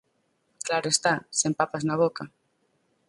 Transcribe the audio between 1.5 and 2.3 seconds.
papas na boca.